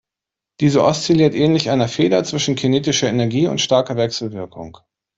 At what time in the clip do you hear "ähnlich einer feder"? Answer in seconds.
1.35-2.23